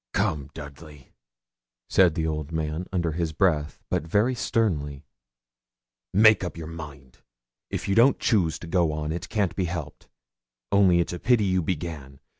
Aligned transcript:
'Come, 0.13 0.49
Dudley!' 0.55 1.13
said 1.87 2.15
the 2.15 2.25
old 2.25 2.51
man 2.51 2.87
under 2.91 3.11
his 3.11 3.33
breath, 3.33 3.77
but 3.87 4.01
very 4.01 4.33
sternly, 4.33 5.05
'make 6.11 6.43
up 6.43 6.57
your 6.57 6.65
mind. 6.65 7.19
If 7.69 7.87
you 7.87 7.93
don't 7.93 8.17
choose 8.19 8.57
to 8.57 8.67
go 8.67 8.93
on, 8.93 9.11
it 9.11 9.29
can't 9.29 9.55
be 9.55 9.65
helped; 9.65 10.09
only 10.71 11.01
it's 11.01 11.13
a 11.13 11.19
pity 11.19 11.45
you 11.45 11.61
began. 11.61 12.19